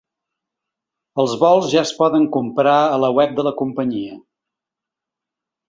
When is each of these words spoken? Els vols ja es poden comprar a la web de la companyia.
Els 1.23 1.35
vols 1.43 1.67
ja 1.73 1.83
es 1.83 1.91
poden 1.99 2.25
comprar 2.37 2.75
a 2.79 2.97
la 3.05 3.13
web 3.21 3.39
de 3.41 3.47
la 3.51 3.55
companyia. 3.63 4.19